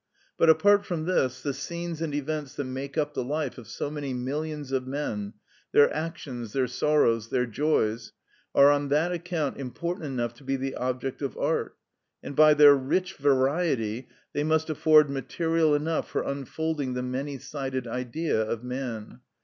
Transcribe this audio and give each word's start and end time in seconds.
But 0.35 0.49
apart 0.49 0.83
from 0.83 1.05
this, 1.05 1.43
the 1.43 1.53
scenes 1.53 2.01
and 2.01 2.11
events 2.15 2.55
that 2.55 2.63
make 2.63 2.97
up 2.97 3.13
the 3.13 3.23
life 3.23 3.59
of 3.59 3.67
so 3.67 3.91
many 3.91 4.15
millions 4.15 4.71
of 4.71 4.87
men, 4.87 5.33
their 5.73 5.93
actions, 5.95 6.53
their 6.53 6.65
sorrows, 6.65 7.29
their 7.29 7.45
joys, 7.45 8.11
are 8.55 8.71
on 8.71 8.87
that 8.89 9.11
account 9.11 9.57
important 9.59 10.07
enough 10.07 10.33
to 10.37 10.43
be 10.43 10.55
the 10.55 10.73
object 10.73 11.21
of 11.21 11.37
art, 11.37 11.77
and 12.23 12.35
by 12.35 12.55
their 12.55 12.73
rich 12.75 13.13
variety 13.17 14.07
they 14.33 14.43
must 14.43 14.71
afford 14.71 15.07
material 15.07 15.75
enough 15.75 16.09
for 16.09 16.23
unfolding 16.23 16.95
the 16.95 17.03
many 17.03 17.37
sided 17.37 17.85
Idea 17.85 18.41
of 18.43 18.63
man. 18.63 19.19